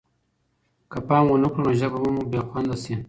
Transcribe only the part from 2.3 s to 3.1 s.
بې خونده شي.